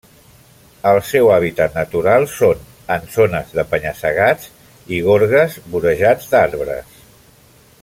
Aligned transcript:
El 0.91 1.01
seu 1.09 1.27
hàbitat 1.33 1.75
natural 1.79 2.25
són 2.37 2.63
en 2.95 3.05
zones 3.17 3.53
de 3.59 3.67
penya-segats 3.75 4.49
i 4.97 5.03
gorgues 5.11 5.61
vorejats 5.77 6.33
d'arbres. 6.33 7.01